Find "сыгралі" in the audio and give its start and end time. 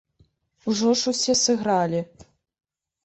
1.43-2.01